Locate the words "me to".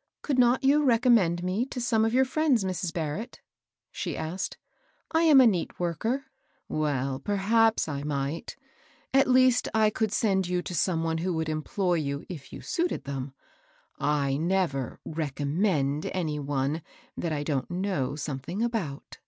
1.42-1.80